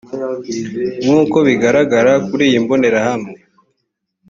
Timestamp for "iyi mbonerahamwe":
2.49-3.31